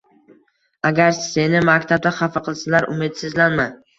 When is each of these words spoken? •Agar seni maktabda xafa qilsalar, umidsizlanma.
•Agar 0.89 1.13
seni 1.17 1.61
maktabda 1.69 2.13
xafa 2.21 2.43
qilsalar, 2.49 2.91
umidsizlanma. 2.97 3.71